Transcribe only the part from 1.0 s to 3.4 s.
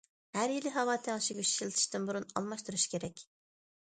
تەڭشىگۈچ ئىشلىتىشتىن بۇرۇن ئالماشتۇرۇش كېرەك.